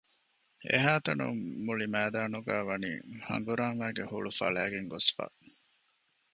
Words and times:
އެހައިތަނުން 0.69 1.41
މުޅިމައިދާނުގައިވަނީ 1.65 2.91
ހަނގުރާމައިގެ 3.27 4.03
ހުޅުފަޅައިގެން 4.11 4.89
ގޮސްފަ 4.93 5.25